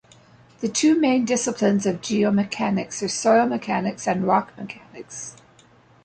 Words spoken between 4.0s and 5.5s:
and rock mechanics.